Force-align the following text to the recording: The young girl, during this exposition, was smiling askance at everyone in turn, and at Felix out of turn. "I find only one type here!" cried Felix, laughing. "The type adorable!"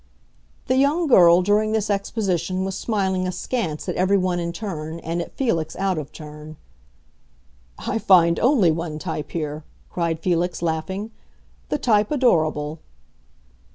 The 0.65 0.77
young 0.77 1.05
girl, 1.05 1.43
during 1.43 1.73
this 1.73 1.87
exposition, 1.91 2.65
was 2.65 2.75
smiling 2.75 3.27
askance 3.27 3.87
at 3.87 3.95
everyone 3.97 4.39
in 4.39 4.51
turn, 4.51 4.97
and 5.01 5.21
at 5.21 5.37
Felix 5.37 5.75
out 5.75 5.99
of 5.99 6.11
turn. 6.11 6.57
"I 7.77 7.99
find 7.99 8.39
only 8.39 8.71
one 8.71 8.97
type 8.97 9.29
here!" 9.29 9.63
cried 9.91 10.19
Felix, 10.19 10.63
laughing. 10.63 11.11
"The 11.69 11.77
type 11.77 12.09
adorable!" 12.09 12.79